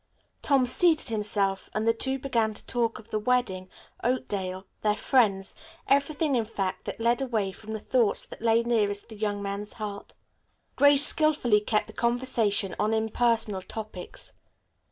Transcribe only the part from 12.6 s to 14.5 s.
on impersonal topics.